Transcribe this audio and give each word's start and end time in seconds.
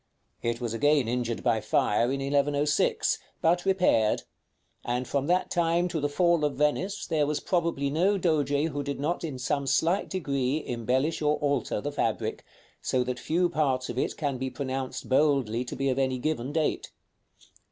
It 0.41 0.59
was 0.59 0.73
again 0.73 1.07
injured 1.07 1.43
by 1.43 1.61
fire 1.61 2.05
in 2.05 2.21
1106, 2.21 3.19
but 3.39 3.65
repaired; 3.67 4.23
and 4.83 5.07
from 5.07 5.27
that 5.27 5.51
time 5.51 5.87
to 5.89 5.99
the 5.99 6.09
fall 6.09 6.43
of 6.43 6.55
Venice 6.55 7.05
there 7.05 7.27
was 7.27 7.39
probably 7.39 7.91
no 7.91 8.17
Doge 8.17 8.69
who 8.71 8.81
did 8.81 8.99
not 8.99 9.23
in 9.23 9.37
some 9.37 9.67
slight 9.67 10.09
degree 10.09 10.65
embellish 10.65 11.21
or 11.21 11.35
alter 11.37 11.81
the 11.81 11.91
fabric, 11.91 12.43
so 12.81 13.03
that 13.03 13.19
few 13.19 13.47
parts 13.47 13.89
of 13.91 13.99
it 13.99 14.17
can 14.17 14.39
be 14.39 14.49
pronounced 14.49 15.07
boldly 15.07 15.63
to 15.65 15.75
be 15.75 15.87
of 15.87 15.99
any 15.99 16.17
given 16.17 16.51
date. 16.51 16.89